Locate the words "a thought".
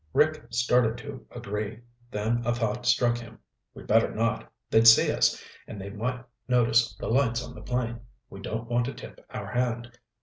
2.43-2.87